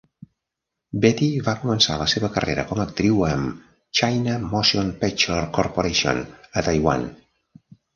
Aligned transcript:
Betty 1.03 1.27
va 1.47 1.55
començar 1.65 1.99
la 2.03 2.07
seva 2.15 2.31
carrera 2.39 2.65
com 2.73 2.83
a 2.83 2.87
actriu 2.93 3.23
amb 3.29 3.63
"China 4.03 4.41
Motion 4.49 4.93
Picture 5.07 5.43
Corporation" 5.63 6.29
a 6.49 6.71
Taiwan. 6.71 7.11